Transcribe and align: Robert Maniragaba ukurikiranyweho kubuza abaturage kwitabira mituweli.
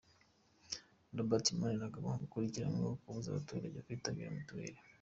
Robert 1.17 1.45
Maniragaba 1.59 2.09
ukurikiranyweho 2.25 2.99
kubuza 3.01 3.27
abaturage 3.29 3.77
kwitabira 3.85 4.35
mituweli. 4.37 4.79